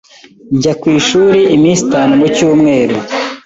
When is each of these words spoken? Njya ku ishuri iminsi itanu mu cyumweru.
Njya 0.55 0.73
ku 0.79 0.87
ishuri 0.99 1.39
iminsi 1.55 1.81
itanu 1.87 2.11
mu 2.19 2.27
cyumweru. 2.35 2.95